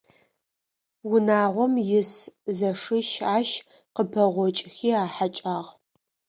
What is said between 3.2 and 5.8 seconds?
ащ къыпэгъокӏыхи ахьэкӏагъ.